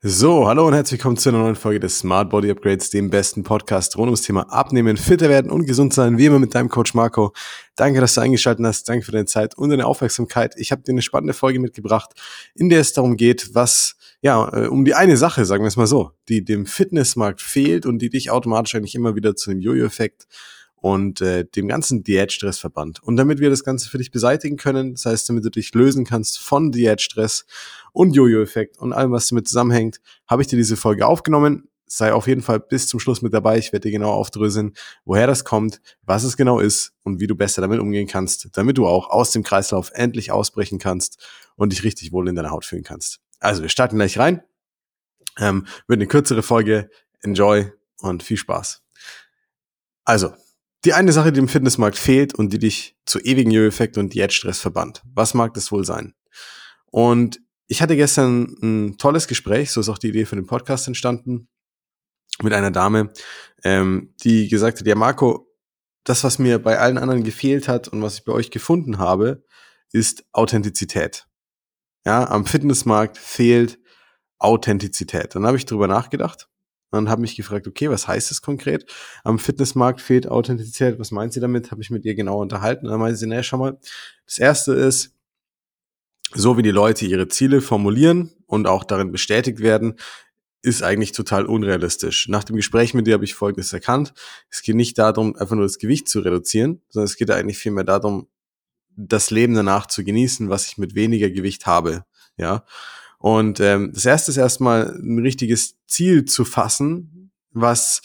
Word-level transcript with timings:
So, 0.00 0.46
hallo 0.46 0.64
und 0.64 0.74
herzlich 0.74 1.00
willkommen 1.00 1.16
zu 1.16 1.28
einer 1.28 1.38
neuen 1.38 1.56
Folge 1.56 1.80
des 1.80 1.98
Smart 1.98 2.30
Body 2.30 2.48
Upgrades, 2.52 2.88
dem 2.90 3.10
besten 3.10 3.42
Podcast 3.42 3.96
rund 3.96 4.06
ums 4.06 4.22
Thema 4.22 4.42
Abnehmen, 4.42 4.96
fitter 4.96 5.28
werden 5.28 5.50
und 5.50 5.66
gesund 5.66 5.92
sein, 5.92 6.18
wie 6.18 6.26
immer 6.26 6.38
mit 6.38 6.54
deinem 6.54 6.68
Coach 6.68 6.94
Marco. 6.94 7.32
Danke, 7.74 8.00
dass 8.00 8.14
du 8.14 8.20
eingeschaltet 8.20 8.64
hast, 8.64 8.88
danke 8.88 9.04
für 9.04 9.10
deine 9.10 9.24
Zeit 9.24 9.58
und 9.58 9.70
deine 9.70 9.86
Aufmerksamkeit. 9.86 10.54
Ich 10.56 10.70
habe 10.70 10.82
dir 10.82 10.92
eine 10.92 11.02
spannende 11.02 11.34
Folge 11.34 11.58
mitgebracht, 11.58 12.10
in 12.54 12.68
der 12.68 12.78
es 12.78 12.92
darum 12.92 13.16
geht, 13.16 13.56
was, 13.56 13.96
ja, 14.22 14.48
äh, 14.56 14.68
um 14.68 14.84
die 14.84 14.94
eine 14.94 15.16
Sache, 15.16 15.44
sagen 15.44 15.64
wir 15.64 15.68
es 15.68 15.76
mal 15.76 15.88
so, 15.88 16.12
die 16.28 16.44
dem 16.44 16.66
Fitnessmarkt 16.66 17.42
fehlt 17.42 17.84
und 17.84 17.98
die 17.98 18.08
dich 18.08 18.30
automatisch 18.30 18.76
eigentlich 18.76 18.94
immer 18.94 19.16
wieder 19.16 19.34
zu 19.34 19.50
dem 19.50 19.60
Jojo-Effekt 19.60 20.28
und 20.76 21.20
äh, 21.20 21.44
dem 21.44 21.66
ganzen 21.66 22.04
Diätstress 22.04 22.58
verbannt. 22.58 23.02
Und 23.02 23.16
damit 23.16 23.40
wir 23.40 23.50
das 23.50 23.64
Ganze 23.64 23.90
für 23.90 23.98
dich 23.98 24.12
beseitigen 24.12 24.56
können, 24.56 24.92
das 24.92 25.06
heißt, 25.06 25.28
damit 25.28 25.44
du 25.44 25.50
dich 25.50 25.74
lösen 25.74 26.04
kannst 26.04 26.38
von 26.38 26.70
Diätstress 26.70 27.46
und 27.98 28.14
Jojo-Effekt 28.14 28.78
und 28.78 28.92
allem, 28.92 29.10
was 29.10 29.26
damit 29.26 29.48
zusammenhängt, 29.48 30.00
habe 30.28 30.40
ich 30.40 30.46
dir 30.46 30.56
diese 30.56 30.76
Folge 30.76 31.04
aufgenommen. 31.04 31.68
Sei 31.84 32.12
auf 32.12 32.28
jeden 32.28 32.42
Fall 32.42 32.60
bis 32.60 32.86
zum 32.86 33.00
Schluss 33.00 33.22
mit 33.22 33.34
dabei. 33.34 33.58
Ich 33.58 33.72
werde 33.72 33.88
dir 33.88 33.90
genau 33.90 34.12
aufdröseln, 34.12 34.74
woher 35.04 35.26
das 35.26 35.44
kommt, 35.44 35.80
was 36.02 36.22
es 36.22 36.36
genau 36.36 36.60
ist 36.60 36.92
und 37.02 37.18
wie 37.18 37.26
du 37.26 37.34
besser 37.34 37.60
damit 37.60 37.80
umgehen 37.80 38.06
kannst, 38.06 38.50
damit 38.52 38.78
du 38.78 38.86
auch 38.86 39.10
aus 39.10 39.32
dem 39.32 39.42
Kreislauf 39.42 39.90
endlich 39.94 40.30
ausbrechen 40.30 40.78
kannst 40.78 41.26
und 41.56 41.72
dich 41.72 41.82
richtig 41.82 42.12
wohl 42.12 42.28
in 42.28 42.36
deiner 42.36 42.50
Haut 42.50 42.64
fühlen 42.64 42.84
kannst. 42.84 43.18
Also, 43.40 43.62
wir 43.62 43.68
starten 43.68 43.96
gleich 43.96 44.16
rein. 44.16 44.44
Ähm, 45.36 45.66
wird 45.88 45.98
eine 45.98 46.06
kürzere 46.06 46.44
Folge. 46.44 46.90
Enjoy 47.22 47.72
und 48.00 48.22
viel 48.22 48.36
Spaß. 48.36 48.80
Also, 50.04 50.34
die 50.84 50.92
eine 50.92 51.10
Sache, 51.10 51.32
die 51.32 51.40
im 51.40 51.48
Fitnessmarkt 51.48 51.98
fehlt 51.98 52.32
und 52.32 52.52
die 52.52 52.60
dich 52.60 52.96
zu 53.06 53.18
ewigen 53.18 53.50
Jojo-Effekt 53.50 53.98
und 53.98 54.14
Diätstress 54.14 54.60
verbannt. 54.60 55.02
Was 55.14 55.34
mag 55.34 55.52
das 55.54 55.72
wohl 55.72 55.84
sein? 55.84 56.14
Und 56.92 57.40
ich 57.68 57.82
hatte 57.82 57.96
gestern 57.96 58.56
ein 58.62 58.98
tolles 58.98 59.28
Gespräch, 59.28 59.70
so 59.70 59.80
ist 59.80 59.88
auch 59.88 59.98
die 59.98 60.08
Idee 60.08 60.24
für 60.24 60.36
den 60.36 60.46
Podcast 60.46 60.88
entstanden, 60.88 61.48
mit 62.42 62.52
einer 62.52 62.70
Dame, 62.70 63.12
ähm, 63.62 64.14
die 64.22 64.48
gesagt 64.48 64.80
hat, 64.80 64.86
ja 64.86 64.94
Marco, 64.94 65.48
das, 66.04 66.24
was 66.24 66.38
mir 66.38 66.58
bei 66.58 66.78
allen 66.78 66.98
anderen 66.98 67.24
gefehlt 67.24 67.68
hat 67.68 67.88
und 67.88 68.02
was 68.02 68.18
ich 68.18 68.24
bei 68.24 68.32
euch 68.32 68.50
gefunden 68.50 68.98
habe, 68.98 69.44
ist 69.92 70.24
Authentizität. 70.32 71.26
Ja, 72.06 72.28
am 72.28 72.46
Fitnessmarkt 72.46 73.18
fehlt 73.18 73.78
Authentizität. 74.38 75.34
Dann 75.34 75.46
habe 75.46 75.58
ich 75.58 75.66
drüber 75.66 75.88
nachgedacht 75.88 76.48
und 76.90 77.10
habe 77.10 77.20
mich 77.20 77.36
gefragt, 77.36 77.66
okay, 77.66 77.90
was 77.90 78.08
heißt 78.08 78.30
das 78.30 78.40
konkret? 78.40 78.90
Am 79.24 79.38
Fitnessmarkt 79.38 80.00
fehlt 80.00 80.26
Authentizität. 80.26 80.98
Was 80.98 81.10
meint 81.10 81.34
sie 81.34 81.40
damit? 81.40 81.70
Habe 81.70 81.82
ich 81.82 81.90
mit 81.90 82.04
ihr 82.06 82.14
genau 82.14 82.40
unterhalten. 82.40 82.86
Und 82.86 82.92
dann 82.92 83.00
meinte 83.00 83.16
sie, 83.16 83.26
naja, 83.26 83.42
schau 83.42 83.58
mal, 83.58 83.78
das 84.24 84.38
erste 84.38 84.72
ist, 84.72 85.17
so 86.34 86.56
wie 86.56 86.62
die 86.62 86.70
Leute 86.70 87.06
ihre 87.06 87.28
Ziele 87.28 87.60
formulieren 87.60 88.30
und 88.46 88.66
auch 88.66 88.84
darin 88.84 89.12
bestätigt 89.12 89.60
werden, 89.60 89.94
ist 90.62 90.82
eigentlich 90.82 91.12
total 91.12 91.46
unrealistisch. 91.46 92.28
Nach 92.28 92.44
dem 92.44 92.56
Gespräch 92.56 92.92
mit 92.92 93.06
dir 93.06 93.14
habe 93.14 93.24
ich 93.24 93.34
Folgendes 93.34 93.72
erkannt. 93.72 94.12
Es 94.50 94.62
geht 94.62 94.74
nicht 94.74 94.98
darum, 94.98 95.36
einfach 95.36 95.54
nur 95.54 95.64
das 95.64 95.78
Gewicht 95.78 96.08
zu 96.08 96.20
reduzieren, 96.20 96.82
sondern 96.88 97.06
es 97.06 97.16
geht 97.16 97.30
eigentlich 97.30 97.58
vielmehr 97.58 97.84
darum, 97.84 98.28
das 98.96 99.30
Leben 99.30 99.54
danach 99.54 99.86
zu 99.86 100.02
genießen, 100.02 100.48
was 100.50 100.66
ich 100.66 100.76
mit 100.76 100.94
weniger 100.96 101.30
Gewicht 101.30 101.66
habe. 101.66 102.04
Ja. 102.36 102.64
Und 103.18 103.60
ähm, 103.60 103.92
das 103.94 104.04
erste 104.04 104.32
ist 104.32 104.36
erstmal 104.36 104.96
ein 105.00 105.20
richtiges 105.20 105.76
Ziel 105.86 106.24
zu 106.24 106.44
fassen, 106.44 107.30
was 107.52 108.02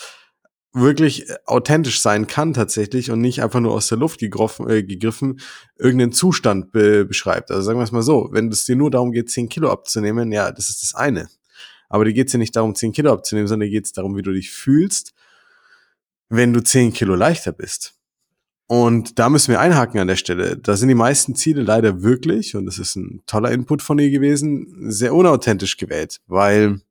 wirklich 0.73 1.27
authentisch 1.45 2.01
sein 2.01 2.25
kann 2.25 2.53
tatsächlich 2.53 3.11
und 3.11 3.21
nicht 3.21 3.43
einfach 3.43 3.59
nur 3.59 3.73
aus 3.73 3.87
der 3.87 3.99
Luft 3.99 4.19
gegriffen, 4.19 4.67
äh, 4.69 4.83
gegriffen 4.83 5.39
irgendeinen 5.77 6.11
Zustand 6.11 6.71
be 6.71 7.05
beschreibt. 7.05 7.51
Also 7.51 7.61
sagen 7.61 7.79
wir 7.79 7.83
es 7.83 7.91
mal 7.91 8.01
so, 8.01 8.29
wenn 8.31 8.49
es 8.49 8.65
dir 8.65 8.75
nur 8.75 8.89
darum 8.89 9.11
geht, 9.11 9.29
10 9.29 9.49
Kilo 9.49 9.71
abzunehmen, 9.71 10.31
ja, 10.31 10.51
das 10.51 10.69
ist 10.69 10.81
das 10.81 10.95
eine. 10.95 11.29
Aber 11.89 12.05
dir 12.05 12.13
geht 12.13 12.27
es 12.27 12.33
ja 12.33 12.39
nicht 12.39 12.55
darum, 12.55 12.73
10 12.73 12.91
Kilo 12.91 13.13
abzunehmen, 13.13 13.47
sondern 13.47 13.67
dir 13.67 13.71
geht 13.71 13.85
es 13.85 13.93
darum, 13.93 14.17
wie 14.17 14.23
du 14.23 14.33
dich 14.33 14.51
fühlst, 14.51 15.13
wenn 16.29 16.53
du 16.53 16.63
10 16.63 16.91
Kilo 16.91 17.13
leichter 17.13 17.51
bist. 17.51 17.93
Und 18.65 19.19
da 19.19 19.29
müssen 19.29 19.51
wir 19.51 19.59
einhaken 19.59 19.99
an 19.99 20.07
der 20.07 20.15
Stelle. 20.15 20.57
Da 20.57 20.75
sind 20.75 20.87
die 20.87 20.95
meisten 20.95 21.35
Ziele 21.35 21.61
leider 21.61 22.01
wirklich, 22.01 22.55
und 22.55 22.65
das 22.65 22.79
ist 22.79 22.95
ein 22.95 23.21
toller 23.27 23.51
Input 23.51 23.83
von 23.83 23.99
ihr 23.99 24.09
gewesen, 24.09 24.89
sehr 24.89 25.13
unauthentisch 25.13 25.77
gewählt, 25.77 26.21
weil 26.25 26.81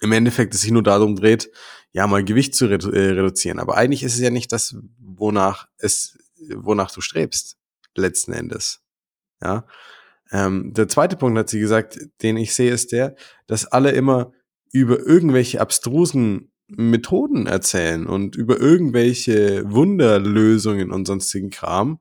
im 0.00 0.12
Endeffekt 0.12 0.54
es 0.54 0.62
sich 0.62 0.70
nur 0.70 0.82
darum 0.82 1.14
dreht, 1.14 1.50
ja, 1.92 2.06
mal 2.06 2.24
Gewicht 2.24 2.54
zu 2.54 2.66
redu 2.66 2.90
äh, 2.90 3.10
reduzieren. 3.10 3.58
Aber 3.58 3.76
eigentlich 3.76 4.02
ist 4.02 4.14
es 4.14 4.20
ja 4.20 4.30
nicht 4.30 4.52
das, 4.52 4.76
wonach 4.98 5.68
es, 5.78 6.18
wonach 6.54 6.90
du 6.90 7.00
strebst, 7.00 7.56
letzten 7.94 8.32
Endes. 8.32 8.80
Ja. 9.42 9.66
Ähm, 10.30 10.72
der 10.72 10.88
zweite 10.88 11.16
Punkt 11.16 11.38
hat 11.38 11.50
sie 11.50 11.60
gesagt, 11.60 11.98
den 12.22 12.36
ich 12.36 12.54
sehe, 12.54 12.72
ist 12.72 12.92
der, 12.92 13.14
dass 13.46 13.66
alle 13.66 13.90
immer 13.90 14.32
über 14.72 14.98
irgendwelche 15.00 15.60
abstrusen 15.60 16.50
Methoden 16.68 17.46
erzählen 17.46 18.06
und 18.06 18.34
über 18.34 18.58
irgendwelche 18.58 19.70
Wunderlösungen 19.70 20.90
und 20.90 21.06
sonstigen 21.06 21.50
Kram. 21.50 22.00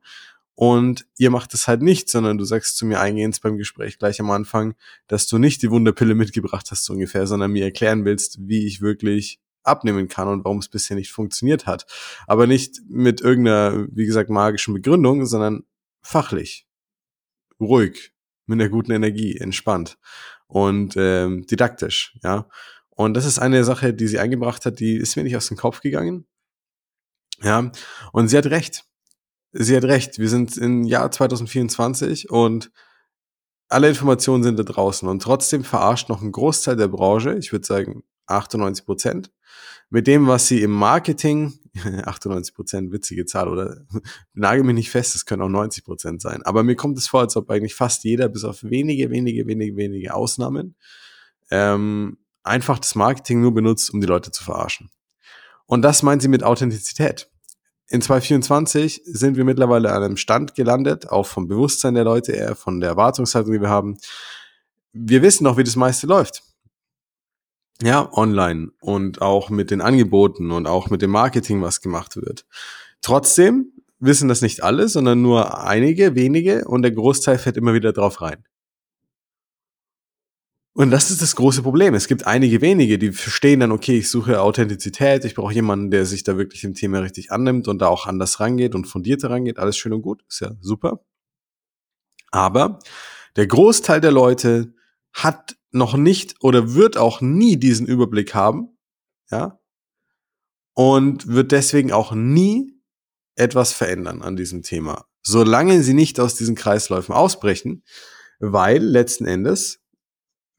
Und 0.56 1.06
ihr 1.18 1.31
macht 1.31 1.53
es 1.53 1.68
halt 1.68 1.81
nicht, 1.81 2.09
sondern 2.09 2.38
du 2.38 2.46
sagst 2.46 2.78
zu 2.78 2.85
mir 2.85 3.02
eingehend 3.02 3.41
beim 3.41 3.58
Gespräch 3.58 3.97
gleich 4.00 4.22
am 4.22 4.31
Anfang, 4.31 4.75
dass 5.08 5.28
du 5.28 5.38
nicht 5.38 5.62
die 5.63 5.72
Wunderpille 5.72 6.16
mitgebracht 6.16 6.68
hast, 6.72 6.85
so 6.85 6.94
ungefähr, 6.94 7.28
sondern 7.28 7.52
mir 7.52 7.66
erklären 7.66 8.06
willst, 8.06 8.38
wie 8.47 8.66
ich 8.66 8.79
wirklich 8.79 9.40
abnehmen 9.64 10.08
kann 10.08 10.28
und 10.28 10.44
warum 10.44 10.60
es 10.60 10.70
bisher 10.70 10.96
nicht 10.96 11.12
funktioniert 11.12 11.66
hat. 11.66 11.86
Aber 12.28 12.48
nicht 12.48 12.82
mit 12.88 13.22
irgendeiner, 13.22 13.88
wie 13.92 14.06
gesagt, 14.06 14.30
magischen 14.30 14.74
Begründung, 14.74 15.26
sondern 15.26 15.64
fachlich, 16.02 16.68
ruhig, 17.60 18.14
mit 18.46 18.60
einer 18.60 18.70
guten 18.70 18.92
Energie, 18.92 19.38
entspannt 19.38 19.98
und 20.48 20.96
ähm, 20.98 21.46
didaktisch, 21.46 22.18
ja. 22.24 22.48
Und 22.90 23.14
das 23.16 23.26
ist 23.26 23.40
eine 23.40 23.64
Sache, 23.64 23.94
die 23.94 24.08
sie 24.08 24.20
eingebracht 24.20 24.66
hat, 24.66 24.80
die 24.80 24.96
ist 24.98 25.16
mir 25.16 25.24
nicht 25.24 25.38
aus 25.38 25.48
dem 25.48 25.58
Kopf 25.58 25.82
gegangen. 25.82 26.28
Ja, 27.42 27.72
und 28.12 28.28
sie 28.28 28.38
hat 28.38 28.46
recht. 28.48 28.86
Sie 29.54 29.76
hat 29.76 29.86
recht. 29.86 30.20
Wir 30.20 30.30
sind 30.30 30.58
im 30.58 30.84
Jahr 30.84 31.10
2024 31.10 32.30
und 32.30 32.72
alle 33.70 33.90
Informationen 33.90 34.44
sind 34.44 34.60
da 34.60 34.64
draußen 34.64 35.08
und 35.08 35.22
trotzdem 35.22 35.64
verarscht 35.64 36.10
noch 36.10 36.22
ein 36.22 36.32
Großteil 36.32 36.76
der 36.76 36.90
Branche, 36.90 37.38
ich 37.38 37.52
würde 37.54 37.66
sagen 37.66 38.04
98 38.28 38.86
Prozent, 38.86 39.32
mit 39.91 40.07
dem, 40.07 40.25
was 40.25 40.47
sie 40.47 40.62
im 40.62 40.72
Marketing, 40.72 41.53
98 42.06 42.56
Prozent, 42.56 42.91
witzige 42.91 43.25
Zahl, 43.25 43.50
oder 43.50 43.85
nagel 44.34 44.63
mich 44.63 44.75
nicht 44.75 44.90
fest, 44.90 45.13
es 45.13 45.25
können 45.25 45.44
auch 45.44 45.50
90 45.50 45.84
Prozent 45.84 46.22
sein, 46.22 46.41
aber 46.44 46.63
mir 46.63 46.75
kommt 46.75 46.97
es 46.97 47.07
vor, 47.07 47.19
als 47.19 47.35
ob 47.35 47.52
eigentlich 47.52 47.75
fast 47.75 48.03
jeder, 48.06 48.29
bis 48.29 48.46
auf 48.46 48.63
wenige, 48.63 49.12
wenige, 49.12 49.46
wenige, 49.46 49.75
wenige 49.75 50.13
Ausnahmen, 50.13 50.75
ähm, 51.52 52.18
einfach 52.41 52.79
das 52.79 52.96
Marketing 52.96 53.41
nur 53.41 53.53
benutzt, 53.53 53.94
um 53.94 54.02
die 54.02 54.07
Leute 54.07 54.31
zu 54.31 54.44
verarschen. 54.44 54.90
Und 55.66 55.84
das 55.84 56.03
meint 56.03 56.22
sie 56.22 56.29
mit 56.29 56.44
Authentizität. 56.44 57.29
In 57.90 58.02
2024 58.02 59.02
sind 59.03 59.35
wir 59.35 59.44
mittlerweile 59.44 59.91
an 59.91 60.03
einem 60.03 60.18
Stand 60.18 60.56
gelandet, 60.56 61.09
auch 61.09 61.25
vom 61.28 61.50
Bewusstsein 61.50 61.96
der 61.96 62.06
Leute 62.06 62.31
eher, 62.31 62.56
von 62.56 62.79
der 62.79 62.91
Erwartungshaltung, 62.91 63.52
die 63.52 63.62
wir 63.62 63.69
haben. 63.69 63.97
Wir 64.94 65.22
wissen 65.22 65.44
noch, 65.44 65.58
wie 65.58 65.66
das 65.66 65.75
meiste 65.75 66.08
läuft. 66.08 66.44
Ja, 67.81 68.12
online 68.14 68.72
und 68.80 69.22
auch 69.22 69.50
mit 69.50 69.72
den 69.72 69.81
Angeboten 69.81 70.52
und 70.52 70.68
auch 70.68 70.90
mit 70.90 71.02
dem 71.02 71.09
Marketing, 71.09 71.62
was 71.62 71.81
gemacht 71.81 72.16
wird. 72.16 72.46
Trotzdem 73.02 73.72
wissen 74.00 74.28
das 74.28 74.42
nicht 74.42 74.64
alle, 74.64 74.88
sondern 74.88 75.22
nur 75.22 75.64
einige, 75.64 76.16
wenige 76.16 76.66
und 76.68 76.84
der 76.84 76.91
Großteil 76.91 77.40
fährt 77.40 77.58
immer 77.58 77.74
wieder 77.74 77.91
drauf 77.91 78.22
rein. 78.22 78.44
Und 80.74 80.90
das 80.91 81.12
ist 81.12 81.22
das 81.22 81.36
große 81.36 81.64
Problem. 81.64 81.96
Es 81.96 82.08
gibt 82.08 82.25
einige 82.25 82.62
wenige, 82.62 82.97
die 82.97 83.12
verstehen 83.12 83.59
dann, 83.59 83.72
okay, 83.72 83.97
ich 83.97 84.09
suche 84.09 84.41
Authentizität, 84.41 85.25
ich 85.25 85.36
brauche 85.36 85.53
jemanden, 85.53 85.91
der 85.91 86.06
sich 86.06 86.24
da 86.24 86.38
wirklich 86.38 86.62
dem 86.62 86.75
Thema 86.75 87.00
richtig 87.00 87.31
annimmt 87.31 87.68
und 87.68 87.80
da 87.80 87.88
auch 87.88 88.06
anders 88.06 88.40
rangeht 88.40 88.74
und 88.74 88.86
fundierter 88.86 89.30
rangeht. 89.31 89.59
Alles 89.59 89.75
schön 89.75 89.91
und 89.91 90.02
gut, 90.02 90.24
ist 90.30 90.40
ja 90.40 90.52
super. 90.62 91.03
Aber 92.31 92.80
der 93.36 93.47
Großteil 93.47 94.00
der 94.00 94.12
Leute 94.12 94.74
hat 95.12 95.58
noch 95.72 95.96
nicht 95.96 96.36
oder 96.42 96.73
wird 96.73 96.97
auch 96.97 97.22
nie 97.22 97.58
diesen 97.58 97.88
Überblick 97.88 98.34
haben, 98.34 98.78
ja, 99.29 99.59
und 100.73 101.28
wird 101.28 101.52
deswegen 101.52 101.91
auch 101.91 102.14
nie 102.14 102.73
etwas 103.35 103.73
verändern 103.73 104.22
an 104.22 104.35
diesem 104.35 104.64
Thema, 104.64 105.06
solange 105.22 105.84
sie 105.84 105.94
nicht 105.94 106.20
aus 106.20 106.35
diesen 106.35 106.56
Kreisläufen 106.56 107.14
ausbrechen, 107.14 107.84
weil 108.40 108.84
letzten 108.84 109.26
Endes 109.26 109.82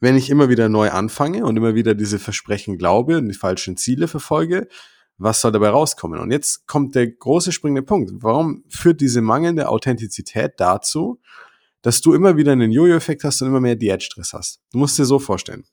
wenn 0.03 0.17
ich 0.17 0.31
immer 0.31 0.49
wieder 0.49 0.69
neu 0.69 0.91
anfange 0.91 1.45
und 1.45 1.57
immer 1.57 1.77
wieder 1.77 1.95
diese 1.95 2.19
Versprechen 2.19 2.77
glaube 2.77 3.19
und 3.19 3.29
die 3.29 3.39
falschen 3.39 3.77
Ziele 3.77 4.09
verfolge, 4.09 4.67
was 5.17 5.41
soll 5.41 5.53
dabei 5.53 5.69
rauskommen? 5.69 6.19
Und 6.19 6.33
jetzt 6.33 6.67
kommt 6.67 6.97
der 6.97 7.07
große 7.07 7.53
springende 7.53 7.85
Punkt. 7.85 8.11
Warum 8.15 8.65
führt 8.69 9.01
diese 9.01 9.23
mangelnde 9.23 9.69
Authentizität 9.69 10.55
dazu, 10.57 11.21
dass 11.83 12.01
du 12.01 12.15
immer 12.15 12.37
wieder 12.37 12.53
einen 12.53 12.73
Jojo-Effekt 12.73 13.25
hast 13.25 13.43
und 13.43 13.49
immer 13.49 13.61
mehr 13.61 13.77
Diätstress 13.77 14.33
hast? 14.33 14.61
Du 14.73 14.79
musst 14.79 14.99
dir 14.99 15.05
so 15.05 15.19
vorstellen. 15.19 15.65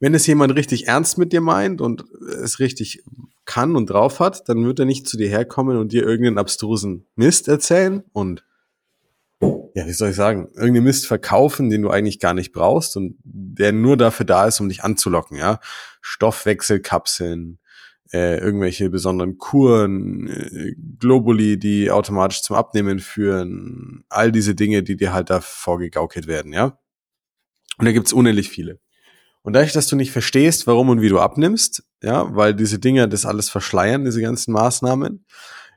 Wenn 0.00 0.14
es 0.14 0.26
jemand 0.26 0.54
richtig 0.54 0.88
ernst 0.88 1.18
mit 1.18 1.32
dir 1.32 1.40
meint 1.40 1.80
und 1.80 2.04
es 2.42 2.58
richtig 2.58 3.02
kann 3.44 3.76
und 3.76 3.90
drauf 3.90 4.20
hat, 4.20 4.48
dann 4.48 4.64
wird 4.64 4.78
er 4.78 4.84
nicht 4.84 5.08
zu 5.08 5.16
dir 5.16 5.28
herkommen 5.28 5.76
und 5.76 5.92
dir 5.92 6.02
irgendeinen 6.02 6.38
abstrusen 6.38 7.06
Mist 7.14 7.48
erzählen 7.48 8.02
und 8.12 8.44
ja, 9.74 9.86
wie 9.86 9.92
soll 9.92 10.10
ich 10.10 10.16
sagen, 10.16 10.48
irgendeinen 10.54 10.84
Mist 10.84 11.06
verkaufen, 11.06 11.68
den 11.68 11.82
du 11.82 11.90
eigentlich 11.90 12.20
gar 12.20 12.32
nicht 12.32 12.52
brauchst 12.52 12.96
und 12.96 13.16
der 13.24 13.72
nur 13.72 13.96
dafür 13.96 14.24
da 14.24 14.46
ist, 14.46 14.60
um 14.60 14.68
dich 14.68 14.84
anzulocken, 14.84 15.36
ja. 15.36 15.58
Stoffwechselkapseln, 16.00 17.58
äh, 18.12 18.38
irgendwelche 18.38 18.90
besonderen 18.90 19.38
Kuren, 19.38 20.28
äh, 20.28 20.74
Globuli, 20.98 21.58
die 21.58 21.90
automatisch 21.90 22.42
zum 22.42 22.56
Abnehmen 22.56 22.98
führen, 22.98 24.04
all 24.08 24.32
diese 24.32 24.54
Dinge, 24.54 24.82
die 24.82 24.96
dir 24.96 25.12
halt 25.12 25.30
da 25.30 25.40
vorgegaukelt 25.40 26.26
werden, 26.26 26.52
ja. 26.52 26.78
Und 27.78 27.86
da 27.86 27.92
gibt's 27.92 28.12
unendlich 28.12 28.50
viele. 28.50 28.78
Und 29.42 29.52
dadurch, 29.52 29.72
dass 29.72 29.88
du 29.88 29.96
nicht 29.96 30.10
verstehst, 30.10 30.66
warum 30.66 30.88
und 30.88 31.02
wie 31.02 31.08
du 31.08 31.18
abnimmst, 31.20 31.84
ja, 32.02 32.34
weil 32.34 32.54
diese 32.54 32.78
Dinge 32.78 33.08
das 33.08 33.26
alles 33.26 33.50
verschleiern, 33.50 34.04
diese 34.04 34.22
ganzen 34.22 34.52
Maßnahmen, 34.52 35.24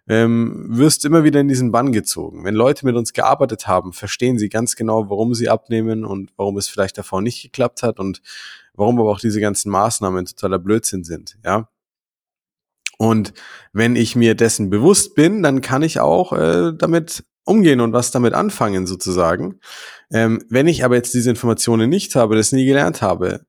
ähm, 0.08 0.68
wirst 0.70 1.04
immer 1.04 1.24
wieder 1.26 1.42
in 1.42 1.50
diesen 1.50 1.72
Bann 1.72 1.92
gezogen. 1.92 2.46
Wenn 2.46 2.56
Leute 2.56 2.86
mit 2.86 2.96
uns 2.96 3.12
gearbeitet 3.12 3.68
haben, 3.68 3.92
verstehen 3.92 4.38
sie 4.38 4.48
ganz 4.48 4.76
genau, 4.78 5.10
warum 5.10 5.34
sie 5.34 5.50
abnehmen 5.50 6.06
und 6.06 6.32
warum 6.38 6.58
es 6.58 6.70
vielleicht 6.70 6.98
davor 6.98 7.22
nicht 7.22 7.42
geklappt 7.42 7.84
hat 7.84 8.00
und 8.00 8.22
warum 8.74 9.00
aber 9.00 9.12
auch 9.12 9.20
diese 9.20 9.42
ganzen 9.42 9.70
Maßnahmen 9.70 10.26
totaler 10.26 10.60
Blödsinn 10.60 11.04
sind, 11.04 11.38
ja. 11.44 11.70
Und 12.98 13.34
wenn 13.74 13.96
ich 13.96 14.16
mir 14.16 14.36
dessen 14.36 14.70
bewusst 14.70 15.16
bin, 15.16 15.44
dann 15.44 15.62
kann 15.62 15.84
ich 15.84 16.00
auch 16.00 16.34
äh, 16.34 16.74
damit 16.76 17.24
umgehen 17.46 17.80
und 17.80 17.94
was 17.94 18.12
damit 18.12 18.34
anfangen 18.34 18.88
sozusagen. 18.88 19.60
Ähm, 20.12 20.44
wenn 20.50 20.68
ich 20.68 20.84
aber 20.84 20.96
jetzt 20.96 21.14
diese 21.14 21.30
Informationen 21.30 21.90
nicht 21.90 22.16
habe, 22.16 22.36
das 22.36 22.52
nie 22.52 22.66
gelernt 22.66 23.02
habe, 23.02 23.46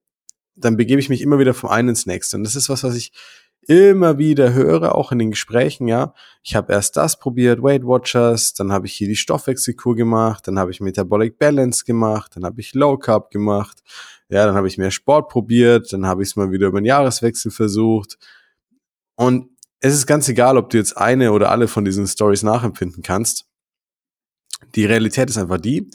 dann 0.54 0.76
begebe 0.76 1.00
ich 1.00 1.08
mich 1.08 1.22
immer 1.22 1.38
wieder 1.38 1.54
vom 1.54 1.70
einen 1.70 1.90
ins 1.90 2.06
nächste. 2.06 2.36
Und 2.36 2.44
das 2.44 2.56
ist 2.56 2.68
was, 2.68 2.84
was 2.84 2.94
ich 2.94 3.12
immer 3.66 4.16
wieder 4.16 4.54
höre, 4.54 4.94
auch 4.94 5.12
in 5.12 5.18
den 5.18 5.30
Gesprächen, 5.30 5.88
ja. 5.88 6.14
Ich 6.42 6.56
habe 6.56 6.72
erst 6.72 6.96
das 6.96 7.18
probiert, 7.18 7.62
Weight 7.62 7.84
Watchers, 7.84 8.54
dann 8.54 8.72
habe 8.72 8.86
ich 8.86 8.94
hier 8.94 9.08
die 9.08 9.16
Stoffwechselkur 9.16 9.94
gemacht, 9.94 10.48
dann 10.48 10.58
habe 10.58 10.70
ich 10.70 10.80
Metabolic 10.80 11.38
Balance 11.38 11.84
gemacht, 11.84 12.32
dann 12.34 12.44
habe 12.46 12.60
ich 12.60 12.74
Low 12.74 12.96
Carb 12.96 13.30
gemacht, 13.30 13.82
ja, 14.30 14.46
dann 14.46 14.54
habe 14.54 14.68
ich 14.68 14.78
mehr 14.78 14.90
Sport 14.90 15.28
probiert, 15.28 15.92
dann 15.92 16.06
habe 16.06 16.22
ich 16.22 16.30
es 16.30 16.36
mal 16.36 16.50
wieder 16.50 16.68
über 16.68 16.80
den 16.80 16.86
Jahreswechsel 16.86 17.50
versucht, 17.50 18.16
und 19.18 19.50
es 19.80 19.94
ist 19.94 20.06
ganz 20.06 20.28
egal, 20.28 20.56
ob 20.56 20.70
du 20.70 20.76
jetzt 20.76 20.96
eine 20.96 21.32
oder 21.32 21.50
alle 21.50 21.66
von 21.66 21.84
diesen 21.84 22.06
Stories 22.06 22.44
nachempfinden 22.44 23.02
kannst. 23.02 23.46
Die 24.76 24.84
Realität 24.84 25.28
ist 25.28 25.38
einfach 25.38 25.58
die, 25.58 25.90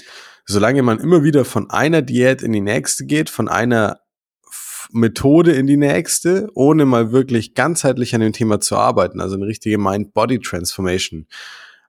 solange 0.45 0.83
man 0.83 0.99
immer 0.99 1.23
wieder 1.23 1.45
von 1.45 1.69
einer 1.69 2.01
Diät 2.01 2.41
in 2.41 2.51
die 2.51 2.61
nächste 2.61 3.05
geht, 3.05 3.29
von 3.29 3.47
einer 3.47 4.01
Methode 4.91 5.53
in 5.53 5.67
die 5.67 5.77
nächste, 5.77 6.49
ohne 6.53 6.85
mal 6.85 7.13
wirklich 7.13 7.55
ganzheitlich 7.55 8.13
an 8.13 8.19
dem 8.19 8.33
Thema 8.33 8.59
zu 8.59 8.75
arbeiten, 8.75 9.21
also 9.21 9.35
eine 9.35 9.47
richtige 9.47 9.77
Mind-Body-Transformation 9.77 11.27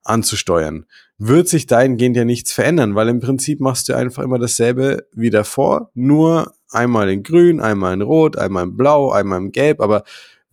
anzusteuern, 0.05 0.87
wird 1.19 1.49
sich 1.49 1.67
dahingehend 1.67 2.17
ja 2.17 2.25
nichts 2.25 2.53
verändern, 2.53 2.95
weil 2.95 3.09
im 3.09 3.19
Prinzip 3.19 3.61
machst 3.61 3.89
du 3.89 3.95
einfach 3.95 4.23
immer 4.23 4.39
dasselbe 4.39 5.09
wie 5.13 5.31
davor, 5.31 5.91
nur 5.95 6.55
einmal 6.71 7.11
in 7.11 7.25
grün, 7.25 7.61
einmal 7.61 7.95
in 7.95 8.03
rot, 8.03 8.37
einmal 8.37 8.65
in 8.65 8.77
blau, 8.77 9.11
einmal 9.11 9.41
in 9.41 9.51
gelb, 9.51 9.81
aber 9.81 10.05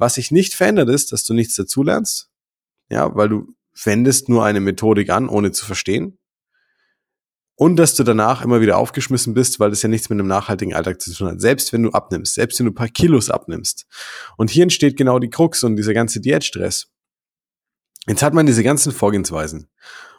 was 0.01 0.15
sich 0.15 0.31
nicht 0.31 0.55
verändert 0.55 0.89
ist, 0.89 1.11
dass 1.11 1.23
du 1.25 1.35
nichts 1.35 1.55
dazulernst, 1.55 2.27
ja, 2.89 3.15
weil 3.15 3.29
du 3.29 3.53
wendest 3.83 4.29
nur 4.29 4.43
eine 4.43 4.59
Methodik 4.59 5.11
an, 5.11 5.29
ohne 5.29 5.51
zu 5.51 5.63
verstehen. 5.63 6.17
Und 7.55 7.75
dass 7.75 7.93
du 7.93 8.03
danach 8.03 8.43
immer 8.43 8.61
wieder 8.61 8.77
aufgeschmissen 8.77 9.35
bist, 9.35 9.59
weil 9.59 9.69
das 9.69 9.83
ja 9.83 9.89
nichts 9.89 10.09
mit 10.09 10.17
einem 10.17 10.27
nachhaltigen 10.27 10.73
Alltag 10.73 10.99
zu 10.99 11.13
tun 11.13 11.27
hat. 11.27 11.39
Selbst 11.39 11.71
wenn 11.71 11.83
du 11.83 11.91
abnimmst, 11.91 12.33
selbst 12.33 12.57
wenn 12.57 12.65
du 12.65 12.71
ein 12.71 12.75
paar 12.75 12.89
Kilos 12.89 13.29
abnimmst. 13.29 13.85
Und 14.37 14.49
hier 14.49 14.63
entsteht 14.63 14.97
genau 14.97 15.19
die 15.19 15.29
Krux 15.29 15.63
und 15.63 15.75
dieser 15.75 15.93
ganze 15.93 16.19
Diätstress. 16.19 16.87
Jetzt 18.07 18.23
hat 18.23 18.33
man 18.33 18.47
diese 18.47 18.63
ganzen 18.63 18.91
Vorgehensweisen. 18.91 19.69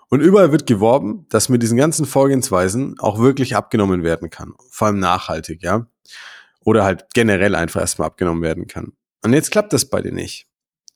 Und 0.08 0.20
überall 0.20 0.52
wird 0.52 0.68
geworben, 0.68 1.26
dass 1.28 1.48
mit 1.48 1.60
diesen 1.60 1.76
ganzen 1.76 2.06
Vorgehensweisen 2.06 3.00
auch 3.00 3.18
wirklich 3.18 3.56
abgenommen 3.56 4.04
werden 4.04 4.30
kann. 4.30 4.52
Vor 4.70 4.86
allem 4.86 5.00
nachhaltig, 5.00 5.64
ja. 5.64 5.88
Oder 6.60 6.84
halt 6.84 7.06
generell 7.14 7.56
einfach 7.56 7.80
erstmal 7.80 8.06
abgenommen 8.06 8.42
werden 8.44 8.68
kann. 8.68 8.92
Und 9.22 9.32
jetzt 9.32 9.50
klappt 9.50 9.72
das 9.72 9.84
bei 9.84 10.02
dir 10.02 10.12
nicht. 10.12 10.46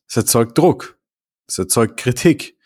Es 0.09 0.17
erzeugt 0.17 0.59
Druck. 0.59 0.99
Es 1.47 1.59
erzeugt 1.59 1.97
Kritik. 1.97 2.57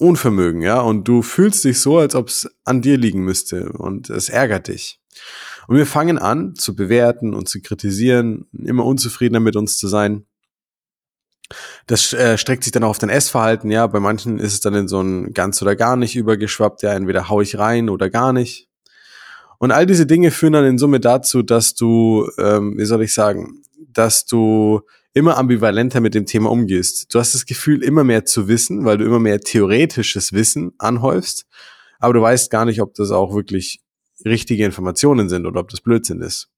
Unvermögen, 0.00 0.62
ja. 0.62 0.80
Und 0.80 1.08
du 1.08 1.22
fühlst 1.22 1.64
dich 1.64 1.80
so, 1.80 1.98
als 1.98 2.14
ob 2.14 2.28
es 2.28 2.48
an 2.64 2.82
dir 2.82 2.96
liegen 2.96 3.24
müsste. 3.24 3.72
Und 3.72 4.10
es 4.10 4.28
ärgert 4.28 4.68
dich. 4.68 5.00
Und 5.66 5.76
wir 5.76 5.86
fangen 5.86 6.18
an 6.18 6.54
zu 6.54 6.74
bewerten 6.74 7.34
und 7.34 7.48
zu 7.48 7.60
kritisieren, 7.60 8.46
immer 8.52 8.84
unzufriedener 8.84 9.40
mit 9.40 9.56
uns 9.56 9.76
zu 9.78 9.88
sein. 9.88 10.26
Das 11.86 12.12
äh, 12.12 12.36
streckt 12.36 12.64
sich 12.64 12.72
dann 12.72 12.84
auch 12.84 12.90
auf 12.90 12.98
dein 12.98 13.10
Essverhalten, 13.10 13.70
ja. 13.70 13.86
Bei 13.86 14.00
manchen 14.00 14.38
ist 14.38 14.52
es 14.52 14.60
dann 14.60 14.74
in 14.74 14.88
so 14.88 15.00
ein 15.00 15.32
ganz 15.32 15.60
oder 15.62 15.76
gar 15.76 15.96
nicht 15.96 16.14
übergeschwappt, 16.16 16.82
ja. 16.82 16.92
Entweder 16.94 17.28
hau 17.28 17.40
ich 17.40 17.58
rein 17.58 17.88
oder 17.88 18.10
gar 18.10 18.32
nicht. 18.32 18.68
Und 19.58 19.72
all 19.72 19.86
diese 19.86 20.06
Dinge 20.06 20.30
führen 20.30 20.52
dann 20.52 20.64
in 20.64 20.78
Summe 20.78 21.00
dazu, 21.00 21.42
dass 21.42 21.74
du, 21.74 22.30
ähm, 22.38 22.78
wie 22.78 22.84
soll 22.84 23.02
ich 23.02 23.12
sagen, 23.12 23.62
dass 23.98 24.26
du 24.26 24.82
immer 25.12 25.36
ambivalenter 25.36 26.00
mit 26.00 26.14
dem 26.14 26.24
Thema 26.24 26.50
umgehst. 26.50 27.12
Du 27.12 27.18
hast 27.18 27.34
das 27.34 27.46
Gefühl, 27.46 27.82
immer 27.82 28.04
mehr 28.04 28.24
zu 28.24 28.46
wissen, 28.46 28.84
weil 28.84 28.96
du 28.96 29.04
immer 29.04 29.18
mehr 29.18 29.40
theoretisches 29.40 30.32
Wissen 30.32 30.72
anhäufst, 30.78 31.46
aber 31.98 32.14
du 32.14 32.22
weißt 32.22 32.48
gar 32.48 32.64
nicht, 32.64 32.80
ob 32.80 32.94
das 32.94 33.10
auch 33.10 33.34
wirklich 33.34 33.80
richtige 34.24 34.64
Informationen 34.64 35.28
sind 35.28 35.46
oder 35.46 35.58
ob 35.58 35.68
das 35.70 35.80
Blödsinn 35.80 36.20
ist. 36.20 36.48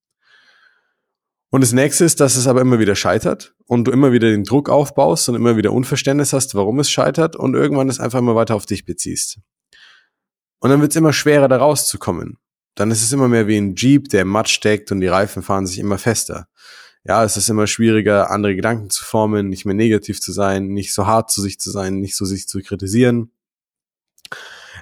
Und 1.48 1.62
das 1.62 1.72
nächste 1.72 2.04
ist, 2.04 2.20
dass 2.20 2.36
es 2.36 2.46
aber 2.46 2.60
immer 2.60 2.78
wieder 2.78 2.94
scheitert 2.94 3.54
und 3.64 3.84
du 3.84 3.90
immer 3.90 4.12
wieder 4.12 4.28
den 4.28 4.44
Druck 4.44 4.68
aufbaust 4.68 5.28
und 5.30 5.34
immer 5.34 5.56
wieder 5.56 5.72
Unverständnis 5.72 6.34
hast, 6.34 6.54
warum 6.54 6.78
es 6.78 6.90
scheitert 6.90 7.36
und 7.36 7.54
irgendwann 7.54 7.88
es 7.88 8.00
einfach 8.00 8.18
immer 8.18 8.34
weiter 8.34 8.54
auf 8.54 8.66
dich 8.66 8.84
beziehst. 8.84 9.38
Und 10.58 10.68
dann 10.68 10.82
wird 10.82 10.92
es 10.92 10.96
immer 10.96 11.14
schwerer, 11.14 11.48
da 11.48 11.56
rauszukommen. 11.56 12.36
Dann 12.74 12.90
ist 12.90 13.02
es 13.02 13.12
immer 13.12 13.28
mehr 13.28 13.48
wie 13.48 13.56
ein 13.56 13.74
Jeep, 13.76 14.10
der 14.10 14.22
im 14.22 14.28
Matsch 14.28 14.52
steckt 14.52 14.92
und 14.92 15.00
die 15.00 15.08
Reifen 15.08 15.42
fahren 15.42 15.66
sich 15.66 15.78
immer 15.78 15.96
fester 15.96 16.46
ja, 17.04 17.24
es 17.24 17.36
ist 17.36 17.48
immer 17.48 17.66
schwieriger, 17.66 18.30
andere 18.30 18.54
Gedanken 18.54 18.90
zu 18.90 19.04
formen, 19.04 19.48
nicht 19.48 19.64
mehr 19.64 19.74
negativ 19.74 20.20
zu 20.20 20.32
sein, 20.32 20.68
nicht 20.68 20.92
so 20.92 21.06
hart 21.06 21.30
zu 21.30 21.40
sich 21.40 21.58
zu 21.58 21.70
sein, 21.70 21.98
nicht 21.98 22.16
so 22.16 22.24
sich 22.24 22.46
zu 22.46 22.60
kritisieren. 22.60 23.30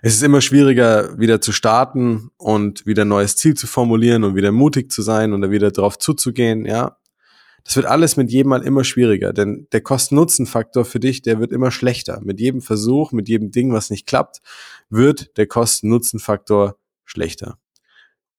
Es 0.03 0.15
ist 0.15 0.23
immer 0.23 0.41
schwieriger, 0.41 1.19
wieder 1.19 1.41
zu 1.41 1.53
starten 1.53 2.31
und 2.37 2.87
wieder 2.87 3.05
ein 3.05 3.09
neues 3.09 3.37
Ziel 3.37 3.55
zu 3.55 3.67
formulieren 3.67 4.25
und 4.25 4.35
wieder 4.35 4.53
mutig 4.53 4.91
zu 4.93 5.03
sein 5.03 5.33
und 5.33 5.49
wieder 5.51 5.71
drauf 5.71 5.99
zuzugehen, 5.99 6.67
ja. 6.67 6.97
Das 7.65 7.77
wird 7.77 7.87
alles 7.87 8.17
mit 8.17 8.31
jedem 8.31 8.49
Mal 8.51 8.63
immer 8.63 8.83
schwieriger, 8.83 9.33
denn 9.33 9.67
der 9.73 9.83
Kosten-Nutzen-Faktor 9.83 10.87
für 10.87 11.01
dich, 11.01 11.21
der 11.21 11.39
wird 11.39 11.53
immer 11.53 11.71
schlechter. 11.71 12.21
Mit 12.23 12.41
jedem 12.41 12.63
Versuch, 12.63 13.13
mit 13.13 13.29
jedem 13.29 13.51
Ding, 13.51 13.73
was 13.73 13.91
nicht 13.91 14.07
klappt, 14.07 14.41
wird 14.89 15.37
der 15.37 15.47
Kosten-Nutzen-Faktor 15.47 16.79
schlechter. 17.05 17.59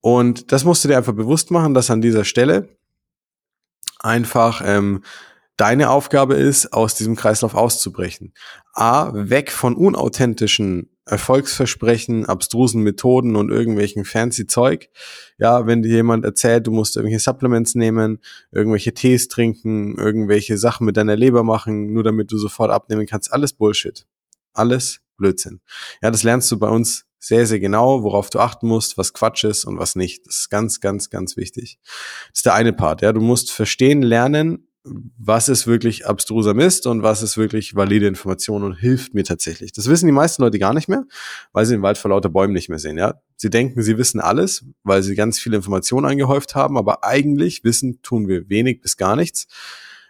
Und 0.01 0.51
das 0.51 0.63
musst 0.63 0.83
du 0.83 0.87
dir 0.87 0.97
einfach 0.97 1.13
bewusst 1.13 1.51
machen, 1.51 1.73
dass 1.73 1.91
an 1.91 2.01
dieser 2.01 2.23
Stelle 2.23 2.69
einfach 3.99 4.61
ähm, 4.65 5.03
deine 5.57 5.89
Aufgabe 5.89 6.35
ist, 6.35 6.71
aus 6.71 6.95
diesem 6.95 7.15
Kreislauf 7.15 7.53
auszubrechen. 7.53 8.33
A, 8.73 9.11
weg 9.13 9.51
von 9.51 9.75
unauthentischen 9.75 10.89
Erfolgsversprechen, 11.05 12.25
abstrusen 12.25 12.81
Methoden 12.83 13.35
und 13.35 13.49
irgendwelchen 13.49 14.05
fancy 14.05 14.47
Zeug. 14.47 14.89
Ja, 15.37 15.65
wenn 15.67 15.81
dir 15.81 15.89
jemand 15.89 16.23
erzählt, 16.23 16.67
du 16.67 16.71
musst 16.71 16.95
irgendwelche 16.95 17.19
Supplements 17.19 17.75
nehmen, 17.75 18.19
irgendwelche 18.51 18.93
Tees 18.93 19.27
trinken, 19.27 19.97
irgendwelche 19.97 20.57
Sachen 20.57 20.85
mit 20.85 20.97
deiner 20.97 21.15
Leber 21.15 21.43
machen, 21.43 21.91
nur 21.91 22.03
damit 22.03 22.31
du 22.31 22.37
sofort 22.37 22.71
abnehmen 22.71 23.05
kannst, 23.05 23.33
alles 23.33 23.53
Bullshit. 23.53 24.05
Alles 24.53 25.01
Blödsinn. 25.17 25.61
Ja, 26.01 26.11
das 26.11 26.23
lernst 26.23 26.51
du 26.51 26.57
bei 26.57 26.69
uns 26.69 27.05
sehr, 27.19 27.45
sehr 27.45 27.59
genau, 27.59 28.03
worauf 28.03 28.29
du 28.29 28.39
achten 28.39 28.67
musst, 28.67 28.97
was 28.97 29.13
Quatsch 29.13 29.43
ist 29.43 29.65
und 29.65 29.77
was 29.77 29.95
nicht. 29.95 30.25
Das 30.25 30.37
ist 30.37 30.49
ganz, 30.49 30.79
ganz, 30.79 31.09
ganz 31.09 31.37
wichtig. 31.37 31.79
Das 31.83 32.39
ist 32.39 32.45
der 32.45 32.53
eine 32.53 32.73
Part. 32.73 33.01
Ja, 33.01 33.11
du 33.11 33.21
musst 33.21 33.51
verstehen, 33.51 34.01
lernen, 34.01 34.69
was 34.83 35.49
ist 35.49 35.67
wirklich 35.67 36.07
abstruser 36.07 36.53
Mist 36.53 36.87
und 36.87 37.03
was 37.03 37.21
ist 37.21 37.37
wirklich 37.37 37.75
valide 37.75 38.07
Information 38.07 38.63
und 38.63 38.75
hilft 38.75 39.13
mir 39.13 39.23
tatsächlich. 39.23 39.73
Das 39.73 39.89
wissen 39.89 40.05
die 40.05 40.13
meisten 40.13 40.41
Leute 40.41 40.57
gar 40.57 40.73
nicht 40.73 40.87
mehr, 40.87 41.05
weil 41.51 41.65
sie 41.65 41.75
den 41.75 41.81
Wald 41.81 41.97
vor 41.97 42.09
lauter 42.09 42.29
Bäumen 42.29 42.53
nicht 42.53 42.69
mehr 42.69 42.79
sehen. 42.79 42.97
Ja, 42.97 43.21
sie 43.35 43.49
denken, 43.49 43.83
sie 43.83 43.97
wissen 43.97 44.21
alles, 44.21 44.65
weil 44.83 45.03
sie 45.03 45.15
ganz 45.15 45.39
viele 45.39 45.57
Informationen 45.57 46.05
angehäuft 46.05 46.55
haben, 46.55 46.77
aber 46.77 47.03
eigentlich 47.03 47.63
wissen 47.65 48.01
tun 48.01 48.27
wir 48.27 48.49
wenig 48.49 48.81
bis 48.81 48.95
gar 48.95 49.15
nichts 49.15 49.47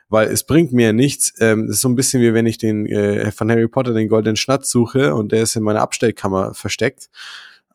weil 0.10 0.28
es 0.28 0.44
bringt 0.44 0.74
mir 0.74 0.92
nichts. 0.94 1.34
Ähm, 1.39 1.70
ist 1.70 1.82
so 1.82 1.89
ein 1.89 1.96
bisschen 1.96 2.22
wie 2.22 2.34
wenn 2.34 2.46
ich 2.46 2.58
den 2.58 2.86
äh, 2.88 3.32
von 3.32 3.50
Harry 3.50 3.68
Potter 3.68 3.94
den 3.94 4.10
goldenen 4.10 4.36
Schnatz 4.36 4.70
suche 4.70 5.16
und 5.16 5.32
der 5.32 5.44
ist 5.44 5.56
in 5.56 5.63
meiner 5.63 5.82
Abstellkammer 5.82 6.54
versteckt. 6.54 7.10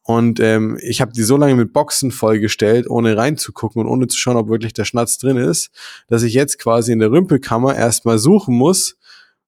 Und 0.07 0.39
ähm, 0.39 0.79
ich 0.83 1.01
habe 1.01 1.13
die 1.13 1.23
so 1.23 1.39
lange 1.39 1.55
mit 1.55 1.73
Boxen 1.73 2.11
vollgestellt, 2.11 2.91
ohne 2.91 3.17
reinzugucken 3.17 3.81
und 3.81 3.89
ohne 3.89 4.07
zu 4.07 4.19
schauen, 4.19 4.37
ob 4.37 4.51
wirklich 4.51 4.75
der 4.75 4.85
Schnatz 4.85 5.17
drin 5.17 5.39
ist, 5.39 5.71
dass 6.09 6.23
ich 6.23 6.35
jetzt 6.35 6.59
quasi 6.59 6.93
in 6.93 6.99
der 6.99 7.11
Rümpelkammer 7.11 7.75
erstmal 7.75 8.19
suchen 8.19 8.55
muss, 8.55 8.99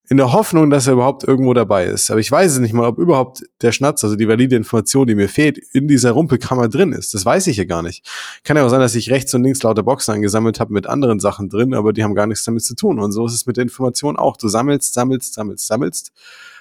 in 0.09 0.17
der 0.17 0.33
Hoffnung, 0.33 0.71
dass 0.71 0.87
er 0.87 0.95
überhaupt 0.95 1.25
irgendwo 1.25 1.53
dabei 1.53 1.87
ist. 1.87 2.11
Aber 2.11 2.21
ich 2.21 2.31
weiß 2.31 2.53
es 2.53 2.59
nicht 2.59 2.73
mal, 2.73 2.87
ob 2.87 2.99
überhaupt 2.99 3.43
der 3.63 3.73
Schnatz, 3.73 4.05
also 4.05 4.17
die 4.17 4.29
valide 4.29 4.55
Information, 4.55 5.07
die 5.07 5.15
mir 5.15 5.29
fehlt, 5.29 5.59
in 5.59 5.89
dieser 5.89 6.13
Rumpelkammer 6.13 6.69
drin 6.69 6.93
ist. 6.93 7.15
Das 7.15 7.25
weiß 7.25 7.49
ich 7.49 7.57
ja 7.57 7.65
gar 7.65 7.83
nicht. 7.83 8.07
Kann 8.45 8.57
ja 8.57 8.65
auch 8.65 8.69
sein, 8.69 8.81
dass 8.81 8.95
ich 8.95 9.11
rechts 9.11 9.35
und 9.35 9.43
links 9.43 9.63
lauter 9.63 9.83
Boxen 9.83 10.15
angesammelt 10.15 10.61
habe 10.61 10.73
mit 10.73 10.87
anderen 10.87 11.19
Sachen 11.19 11.49
drin, 11.49 11.75
aber 11.75 11.93
die 11.93 12.05
haben 12.05 12.15
gar 12.15 12.27
nichts 12.27 12.45
damit 12.45 12.65
zu 12.65 12.77
tun. 12.77 13.01
Und 13.01 13.13
so 13.13 13.27
ist 13.27 13.35
es 13.35 13.47
mit 13.47 13.57
der 13.57 13.63
Information 13.63 14.17
auch. 14.17 14.37
Du 14.37 14.49
sammelst, 14.49 14.95
sammelst, 14.95 15.35
sammelst, 15.35 15.67
sammelst, 15.67 16.13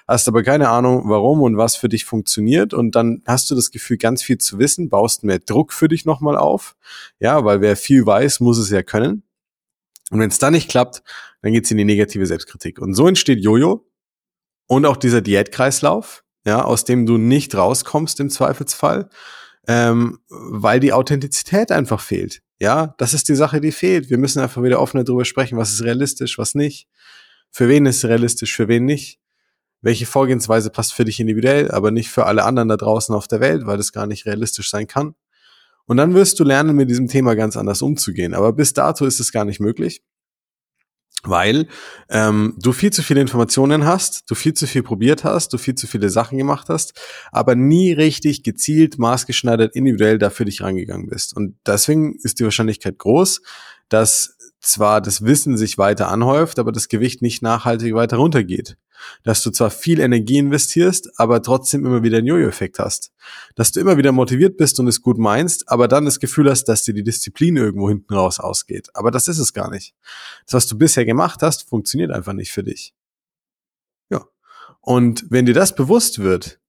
hast 0.07 0.27
aber 0.27 0.43
keine 0.43 0.69
Ahnung, 0.69 1.03
warum 1.05 1.41
und 1.41 1.57
was 1.57 1.75
für 1.75 1.89
dich 1.89 2.05
funktioniert 2.05 2.73
und 2.73 2.95
dann 2.95 3.21
hast 3.25 3.49
du 3.49 3.55
das 3.55 3.71
Gefühl, 3.71 3.97
ganz 3.97 4.21
viel 4.21 4.37
zu 4.37 4.59
wissen, 4.59 4.89
baust 4.89 5.23
mehr 5.23 5.39
Druck 5.39 5.73
für 5.73 5.87
dich 5.87 6.05
nochmal 6.05 6.37
auf, 6.37 6.75
ja, 7.19 7.43
weil 7.43 7.61
wer 7.61 7.75
viel 7.75 8.05
weiß, 8.05 8.39
muss 8.39 8.57
es 8.57 8.69
ja 8.69 8.83
können. 8.83 9.23
Und 10.15 10.21
wenn 10.21 10.29
es 10.29 10.39
dann 10.39 10.53
nicht 10.53 10.69
klappt, 10.69 11.03
dann 11.41 11.51
geht's 11.51 11.69
in 11.71 11.77
die 11.77 11.83
negative 11.83 12.25
Selbstkritik. 12.25 12.79
Und 12.79 12.93
so 12.93 13.05
entsteht 13.05 13.43
Jojo 13.43 13.85
und 14.65 14.85
auch 14.85 14.95
dieser 14.95 15.19
Diätkreislauf, 15.19 16.23
ja, 16.45 16.63
aus 16.63 16.85
dem 16.85 17.05
du 17.05 17.17
nicht 17.17 17.53
rauskommst 17.53 18.21
im 18.21 18.29
Zweifelsfall, 18.29 19.09
ähm, 19.67 20.19
weil 20.29 20.79
die 20.79 20.93
Authentizität 20.93 21.69
einfach 21.69 21.99
fehlt. 21.99 22.41
Ja, 22.61 22.95
das 22.97 23.13
ist 23.13 23.27
die 23.27 23.35
Sache, 23.35 23.59
die 23.59 23.73
fehlt. 23.73 24.09
Wir 24.09 24.17
müssen 24.17 24.39
einfach 24.39 24.63
wieder 24.63 24.79
offener 24.79 25.03
darüber 25.03 25.25
sprechen, 25.25 25.57
was 25.57 25.73
ist 25.73 25.83
realistisch, 25.83 26.37
was 26.37 26.55
nicht. 26.55 26.87
Für 27.51 27.67
wen 27.67 27.85
ist 27.85 28.05
realistisch, 28.05 28.55
für 28.55 28.69
wen 28.69 28.85
nicht. 28.85 29.19
Welche 29.81 30.05
Vorgehensweise 30.05 30.69
passt 30.69 30.93
für 30.93 31.03
dich 31.03 31.19
individuell, 31.19 31.71
aber 31.71 31.91
nicht 31.91 32.09
für 32.09 32.25
alle 32.25 32.45
anderen 32.45 32.69
da 32.69 32.77
draußen 32.77 33.13
auf 33.13 33.27
der 33.27 33.41
Welt, 33.41 33.65
weil 33.65 33.75
das 33.75 33.91
gar 33.91 34.07
nicht 34.07 34.25
realistisch 34.25 34.69
sein 34.69 34.87
kann. 34.87 35.13
Und 35.87 35.97
dann 35.97 36.13
wirst 36.13 36.39
du 36.39 36.43
lernen, 36.43 36.75
mit 36.75 36.89
diesem 36.89 37.07
Thema 37.07 37.35
ganz 37.35 37.57
anders 37.57 37.81
umzugehen. 37.81 38.33
Aber 38.33 38.53
bis 38.53 38.73
dato 38.73 39.05
ist 39.05 39.19
es 39.19 39.31
gar 39.31 39.45
nicht 39.45 39.59
möglich 39.59 40.01
weil 41.27 41.67
ähm, 42.09 42.55
du 42.59 42.71
viel 42.71 42.91
zu 42.91 43.03
viele 43.03 43.21
Informationen 43.21 43.85
hast, 43.85 44.29
du 44.29 44.35
viel 44.35 44.53
zu 44.53 44.67
viel 44.67 44.83
probiert 44.83 45.23
hast, 45.23 45.53
du 45.53 45.57
viel 45.57 45.75
zu 45.75 45.87
viele 45.87 46.09
Sachen 46.09 46.37
gemacht 46.37 46.69
hast, 46.69 46.93
aber 47.31 47.55
nie 47.55 47.93
richtig 47.93 48.43
gezielt, 48.43 48.97
maßgeschneidert, 48.97 49.75
individuell 49.75 50.17
dafür 50.17 50.45
dich 50.45 50.61
rangegangen 50.61 51.07
bist. 51.07 51.35
Und 51.35 51.57
deswegen 51.65 52.15
ist 52.21 52.39
die 52.39 52.43
Wahrscheinlichkeit 52.43 52.97
groß, 52.97 53.41
dass 53.89 54.34
zwar 54.65 55.01
das 55.01 55.23
Wissen 55.23 55.57
sich 55.57 55.77
weiter 55.77 56.09
anhäuft, 56.09 56.59
aber 56.59 56.71
das 56.71 56.87
Gewicht 56.87 57.21
nicht 57.21 57.41
nachhaltig 57.41 57.93
weiter 57.93 58.17
runtergeht. 58.17 58.77
Dass 59.23 59.43
du 59.43 59.51
zwar 59.51 59.69
viel 59.69 59.99
Energie 59.99 60.37
investierst, 60.37 61.19
aber 61.19 61.41
trotzdem 61.41 61.85
immer 61.85 62.01
wieder 62.01 62.17
einen 62.17 62.27
Jojo-Effekt 62.27 62.79
hast. 62.79 63.11
Dass 63.55 63.71
du 63.71 63.79
immer 63.79 63.97
wieder 63.97 64.11
motiviert 64.11 64.57
bist 64.57 64.79
und 64.79 64.87
es 64.87 65.01
gut 65.01 65.17
meinst, 65.17 65.69
aber 65.69 65.87
dann 65.87 66.05
das 66.05 66.19
Gefühl 66.19 66.49
hast, 66.49 66.65
dass 66.65 66.83
dir 66.83 66.93
die 66.93 67.03
Disziplin 67.03 67.57
irgendwo 67.57 67.89
hinten 67.89 68.13
raus 68.13 68.39
ausgeht. 68.39 68.89
Aber 68.93 69.11
das 69.11 69.27
ist 69.27 69.39
es 69.39 69.53
gar 69.53 69.69
nicht. 69.69 69.93
Das, 70.45 70.53
was 70.53 70.67
du 70.67 70.77
bisher 70.77 71.05
gemacht 71.05 71.41
hast, 71.41 71.67
funktioniert 71.69 72.11
einfach 72.11 72.33
nicht 72.33 72.51
für 72.51 72.63
dich. 72.63 72.93
Ja. 74.09 74.25
Und 74.81 75.25
wenn 75.29 75.45
dir 75.45 75.53
das 75.53 75.75
bewusst 75.75 76.19
wird, 76.19 76.59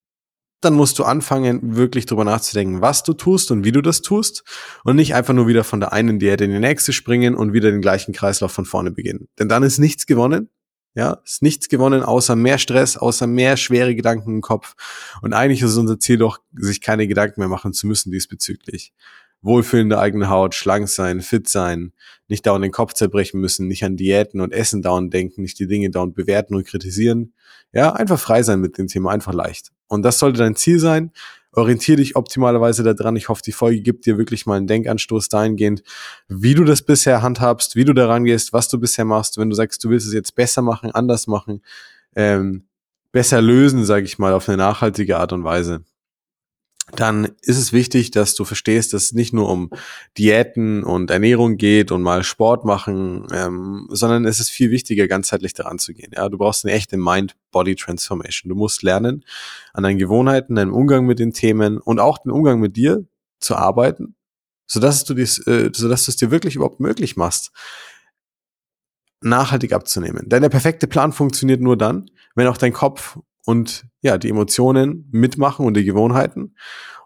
dann 0.66 0.74
musst 0.74 0.98
du 0.98 1.04
anfangen, 1.04 1.76
wirklich 1.76 2.04
drüber 2.04 2.24
nachzudenken, 2.24 2.82
was 2.82 3.02
du 3.02 3.14
tust 3.14 3.50
und 3.50 3.64
wie 3.64 3.72
du 3.72 3.80
das 3.80 4.02
tust 4.02 4.44
und 4.84 4.96
nicht 4.96 5.14
einfach 5.14 5.32
nur 5.32 5.46
wieder 5.46 5.64
von 5.64 5.80
der 5.80 5.92
einen 5.92 6.18
Diät 6.18 6.40
in 6.42 6.50
die 6.50 6.58
nächste 6.58 6.92
springen 6.92 7.34
und 7.34 7.52
wieder 7.54 7.70
den 7.70 7.80
gleichen 7.80 8.12
Kreislauf 8.12 8.52
von 8.52 8.66
vorne 8.66 8.90
beginnen. 8.90 9.28
Denn 9.38 9.48
dann 9.48 9.62
ist 9.62 9.78
nichts 9.78 10.06
gewonnen. 10.06 10.50
Ja, 10.94 11.20
ist 11.24 11.42
nichts 11.42 11.68
gewonnen, 11.68 12.02
außer 12.02 12.36
mehr 12.36 12.56
Stress, 12.56 12.96
außer 12.96 13.26
mehr 13.26 13.58
schwere 13.58 13.94
Gedanken 13.94 14.30
im 14.36 14.40
Kopf. 14.40 14.74
Und 15.20 15.34
eigentlich 15.34 15.60
ist 15.60 15.76
unser 15.76 15.98
Ziel 15.98 16.16
doch, 16.16 16.38
sich 16.54 16.80
keine 16.80 17.06
Gedanken 17.06 17.40
mehr 17.40 17.48
machen 17.48 17.74
zu 17.74 17.86
müssen 17.86 18.10
diesbezüglich 18.10 18.94
wohlfühlende 19.42 19.98
eigene 19.98 20.28
Haut, 20.28 20.54
schlank 20.54 20.88
sein, 20.88 21.20
fit 21.20 21.48
sein, 21.48 21.92
nicht 22.28 22.46
dauernd 22.46 22.64
den 22.64 22.72
Kopf 22.72 22.94
zerbrechen 22.94 23.40
müssen, 23.40 23.68
nicht 23.68 23.84
an 23.84 23.96
Diäten 23.96 24.40
und 24.40 24.52
Essen 24.52 24.82
dauernd 24.82 25.12
denken, 25.12 25.42
nicht 25.42 25.58
die 25.58 25.66
Dinge 25.66 25.90
dauernd 25.90 26.14
bewerten 26.14 26.54
und 26.54 26.66
kritisieren. 26.66 27.34
Ja, 27.72 27.92
einfach 27.92 28.18
frei 28.18 28.42
sein 28.42 28.60
mit 28.60 28.78
dem 28.78 28.88
Thema, 28.88 29.10
einfach 29.10 29.32
leicht. 29.32 29.70
Und 29.88 30.02
das 30.02 30.18
sollte 30.18 30.38
dein 30.38 30.56
Ziel 30.56 30.78
sein. 30.78 31.12
Orientiere 31.52 31.96
dich 31.96 32.16
optimalerweise 32.16 32.82
daran. 32.82 33.16
Ich 33.16 33.28
hoffe, 33.28 33.42
die 33.44 33.52
Folge 33.52 33.80
gibt 33.80 34.04
dir 34.04 34.18
wirklich 34.18 34.44
mal 34.44 34.56
einen 34.56 34.66
Denkanstoß 34.66 35.28
dahingehend, 35.30 35.82
wie 36.28 36.54
du 36.54 36.64
das 36.64 36.82
bisher 36.82 37.22
handhabst, 37.22 37.76
wie 37.76 37.84
du 37.84 37.94
daran 37.94 38.24
gehst, 38.24 38.52
was 38.52 38.68
du 38.68 38.78
bisher 38.78 39.06
machst. 39.06 39.38
Wenn 39.38 39.48
du 39.48 39.56
sagst, 39.56 39.82
du 39.82 39.88
willst 39.88 40.06
es 40.06 40.12
jetzt 40.12 40.34
besser 40.34 40.60
machen, 40.60 40.90
anders 40.90 41.26
machen, 41.26 41.62
ähm, 42.14 42.64
besser 43.10 43.40
lösen, 43.40 43.84
sage 43.84 44.04
ich 44.04 44.18
mal, 44.18 44.34
auf 44.34 44.48
eine 44.48 44.58
nachhaltige 44.58 45.16
Art 45.18 45.32
und 45.32 45.44
Weise 45.44 45.82
dann 46.92 47.24
ist 47.42 47.58
es 47.58 47.72
wichtig, 47.72 48.12
dass 48.12 48.34
du 48.34 48.44
verstehst, 48.44 48.92
dass 48.92 49.04
es 49.04 49.12
nicht 49.12 49.32
nur 49.32 49.48
um 49.48 49.70
Diäten 50.16 50.84
und 50.84 51.10
Ernährung 51.10 51.56
geht 51.56 51.90
und 51.90 52.02
mal 52.02 52.22
Sport 52.22 52.64
machen, 52.64 53.26
ähm, 53.32 53.88
sondern 53.90 54.24
es 54.24 54.38
ist 54.38 54.50
viel 54.50 54.70
wichtiger, 54.70 55.08
ganzheitlich 55.08 55.52
daran 55.52 55.80
zu 55.80 55.94
gehen. 55.94 56.12
Ja, 56.14 56.28
du 56.28 56.38
brauchst 56.38 56.64
eine 56.64 56.74
echte 56.74 56.96
Mind-Body-Transformation. 56.96 58.48
Du 58.48 58.54
musst 58.54 58.84
lernen, 58.84 59.24
an 59.72 59.82
deinen 59.82 59.98
Gewohnheiten, 59.98 60.54
deinem 60.54 60.72
Umgang 60.72 61.06
mit 61.06 61.18
den 61.18 61.32
Themen 61.32 61.78
und 61.78 61.98
auch 61.98 62.18
den 62.18 62.30
Umgang 62.30 62.60
mit 62.60 62.76
dir 62.76 63.04
zu 63.40 63.56
arbeiten, 63.56 64.14
sodass 64.66 65.04
du 65.04 65.14
dies, 65.14 65.44
äh, 65.46 65.70
sodass 65.74 66.04
du 66.04 66.12
es 66.12 66.16
dir 66.16 66.30
wirklich 66.30 66.54
überhaupt 66.54 66.78
möglich 66.78 67.16
machst, 67.16 67.50
nachhaltig 69.20 69.72
abzunehmen. 69.72 70.28
Denn 70.28 70.42
der 70.42 70.50
perfekte 70.50 70.86
Plan 70.86 71.12
funktioniert 71.12 71.60
nur 71.60 71.76
dann, 71.76 72.10
wenn 72.36 72.46
auch 72.46 72.58
dein 72.58 72.72
Kopf 72.72 73.18
und 73.46 73.86
ja, 74.02 74.18
die 74.18 74.28
Emotionen 74.28 75.08
mitmachen 75.12 75.64
und 75.64 75.74
die 75.74 75.84
Gewohnheiten. 75.84 76.56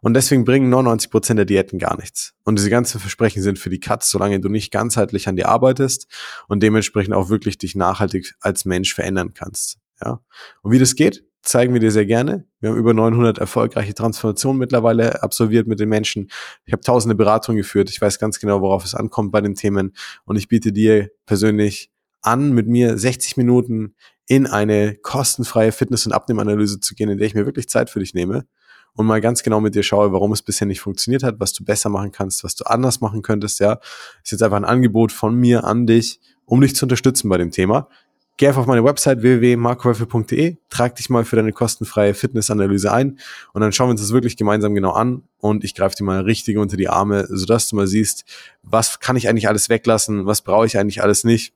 Und 0.00 0.14
deswegen 0.14 0.46
bringen 0.46 0.70
99 0.70 1.10
Prozent 1.10 1.36
der 1.36 1.44
Diäten 1.44 1.78
gar 1.78 1.98
nichts. 1.98 2.32
Und 2.44 2.58
diese 2.58 2.70
ganzen 2.70 2.98
Versprechen 2.98 3.42
sind 3.42 3.58
für 3.58 3.68
die 3.68 3.78
Katz, 3.78 4.10
solange 4.10 4.40
du 4.40 4.48
nicht 4.48 4.72
ganzheitlich 4.72 5.28
an 5.28 5.36
dir 5.36 5.50
arbeitest 5.50 6.06
und 6.48 6.62
dementsprechend 6.62 7.12
auch 7.12 7.28
wirklich 7.28 7.58
dich 7.58 7.76
nachhaltig 7.76 8.34
als 8.40 8.64
Mensch 8.64 8.94
verändern 8.94 9.34
kannst. 9.34 9.78
Ja. 10.02 10.22
Und 10.62 10.72
wie 10.72 10.78
das 10.78 10.94
geht, 10.94 11.24
zeigen 11.42 11.74
wir 11.74 11.80
dir 11.80 11.90
sehr 11.90 12.06
gerne. 12.06 12.46
Wir 12.60 12.70
haben 12.70 12.78
über 12.78 12.94
900 12.94 13.36
erfolgreiche 13.36 13.92
Transformationen 13.92 14.58
mittlerweile 14.58 15.22
absolviert 15.22 15.66
mit 15.66 15.78
den 15.78 15.90
Menschen. 15.90 16.30
Ich 16.64 16.72
habe 16.72 16.82
tausende 16.82 17.14
Beratungen 17.14 17.58
geführt. 17.58 17.90
Ich 17.90 18.00
weiß 18.00 18.18
ganz 18.18 18.40
genau, 18.40 18.62
worauf 18.62 18.86
es 18.86 18.94
ankommt 18.94 19.30
bei 19.30 19.42
den 19.42 19.56
Themen. 19.56 19.92
Und 20.24 20.36
ich 20.36 20.48
biete 20.48 20.72
dir 20.72 21.10
persönlich 21.26 21.90
an, 22.22 22.52
mit 22.52 22.66
mir 22.66 22.96
60 22.96 23.36
Minuten 23.36 23.94
in 24.30 24.46
eine 24.46 24.94
kostenfreie 24.94 25.72
Fitness- 25.72 26.06
und 26.06 26.12
Abnehmanalyse 26.12 26.78
zu 26.78 26.94
gehen, 26.94 27.10
in 27.10 27.18
der 27.18 27.26
ich 27.26 27.34
mir 27.34 27.46
wirklich 27.46 27.68
Zeit 27.68 27.90
für 27.90 27.98
dich 27.98 28.14
nehme 28.14 28.46
und 28.94 29.04
mal 29.06 29.20
ganz 29.20 29.42
genau 29.42 29.60
mit 29.60 29.74
dir 29.74 29.82
schaue, 29.82 30.12
warum 30.12 30.30
es 30.30 30.40
bisher 30.40 30.68
nicht 30.68 30.80
funktioniert 30.80 31.24
hat, 31.24 31.40
was 31.40 31.52
du 31.52 31.64
besser 31.64 31.88
machen 31.88 32.12
kannst, 32.12 32.44
was 32.44 32.54
du 32.54 32.62
anders 32.64 33.00
machen 33.00 33.22
könntest, 33.22 33.58
ja. 33.58 33.80
ist 34.22 34.30
jetzt 34.30 34.42
einfach 34.44 34.56
ein 34.56 34.64
Angebot 34.64 35.10
von 35.10 35.34
mir 35.34 35.64
an 35.64 35.84
dich, 35.84 36.20
um 36.44 36.60
dich 36.60 36.76
zu 36.76 36.84
unterstützen 36.84 37.28
bei 37.28 37.38
dem 37.38 37.50
Thema. 37.50 37.88
Geh 38.36 38.46
einfach 38.46 38.60
auf 38.60 38.68
meine 38.68 38.84
Website 38.84 39.20
www.markowölfe.de, 39.20 40.58
trag 40.70 40.94
dich 40.94 41.10
mal 41.10 41.24
für 41.24 41.34
deine 41.34 41.52
kostenfreie 41.52 42.14
Fitnessanalyse 42.14 42.92
ein 42.92 43.18
und 43.52 43.62
dann 43.62 43.72
schauen 43.72 43.88
wir 43.88 43.92
uns 43.92 44.00
das 44.00 44.12
wirklich 44.12 44.36
gemeinsam 44.36 44.76
genau 44.76 44.92
an 44.92 45.24
und 45.38 45.64
ich 45.64 45.74
greife 45.74 45.96
dir 45.96 46.04
mal 46.04 46.20
richtig 46.20 46.56
unter 46.56 46.76
die 46.76 46.88
Arme, 46.88 47.26
sodass 47.28 47.68
du 47.68 47.74
mal 47.74 47.88
siehst, 47.88 48.24
was 48.62 49.00
kann 49.00 49.16
ich 49.16 49.28
eigentlich 49.28 49.48
alles 49.48 49.70
weglassen, 49.70 50.24
was 50.24 50.42
brauche 50.42 50.66
ich 50.66 50.78
eigentlich 50.78 51.02
alles 51.02 51.24
nicht 51.24 51.52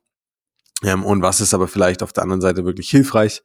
und 0.83 1.21
was 1.21 1.39
ist 1.39 1.53
aber 1.53 1.67
vielleicht 1.67 2.03
auf 2.03 2.11
der 2.11 2.23
anderen 2.23 2.41
Seite 2.41 2.65
wirklich 2.65 2.89
hilfreich. 2.89 3.43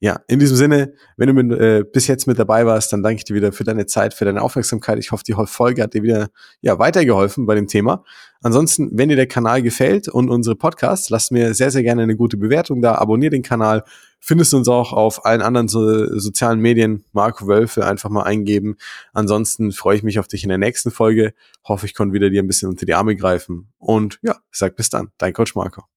Ja, 0.00 0.20
in 0.26 0.40
diesem 0.40 0.56
Sinne, 0.56 0.94
wenn 1.16 1.28
du 1.28 1.32
mit, 1.32 1.58
äh, 1.58 1.84
bis 1.84 2.08
jetzt 2.08 2.26
mit 2.26 2.40
dabei 2.40 2.66
warst, 2.66 2.92
dann 2.92 3.04
danke 3.04 3.18
ich 3.18 3.24
dir 3.24 3.36
wieder 3.36 3.52
für 3.52 3.62
deine 3.62 3.86
Zeit, 3.86 4.14
für 4.14 4.24
deine 4.24 4.42
Aufmerksamkeit. 4.42 4.98
Ich 4.98 5.12
hoffe, 5.12 5.22
die 5.24 5.34
Folge 5.46 5.82
hat 5.82 5.94
dir 5.94 6.02
wieder 6.02 6.30
ja, 6.60 6.78
weitergeholfen 6.80 7.46
bei 7.46 7.54
dem 7.54 7.68
Thema. 7.68 8.04
Ansonsten, 8.42 8.90
wenn 8.92 9.08
dir 9.08 9.14
der 9.14 9.28
Kanal 9.28 9.62
gefällt 9.62 10.08
und 10.08 10.28
unsere 10.28 10.56
Podcasts, 10.56 11.08
lass 11.08 11.30
mir 11.30 11.54
sehr, 11.54 11.70
sehr 11.70 11.84
gerne 11.84 12.02
eine 12.02 12.16
gute 12.16 12.36
Bewertung 12.36 12.82
da, 12.82 12.96
abonniere 12.96 13.30
den 13.30 13.42
Kanal, 13.42 13.84
findest 14.18 14.52
du 14.52 14.56
uns 14.56 14.68
auch 14.68 14.92
auf 14.92 15.24
allen 15.24 15.40
anderen 15.40 15.68
so, 15.68 16.18
sozialen 16.18 16.58
Medien, 16.58 17.04
Marco 17.12 17.46
Wölfe, 17.46 17.86
einfach 17.86 18.10
mal 18.10 18.24
eingeben. 18.24 18.76
Ansonsten 19.12 19.70
freue 19.70 19.96
ich 19.96 20.02
mich 20.02 20.18
auf 20.18 20.26
dich 20.26 20.42
in 20.42 20.48
der 20.48 20.58
nächsten 20.58 20.90
Folge, 20.90 21.32
hoffe, 21.62 21.86
ich 21.86 21.94
konnte 21.94 22.12
wieder 22.12 22.28
dir 22.28 22.42
ein 22.42 22.48
bisschen 22.48 22.68
unter 22.68 22.86
die 22.86 22.94
Arme 22.94 23.14
greifen 23.14 23.68
und 23.78 24.18
ja, 24.22 24.38
sag 24.50 24.74
bis 24.74 24.90
dann, 24.90 25.12
dein 25.18 25.32
Coach 25.32 25.54
Marco. 25.54 25.91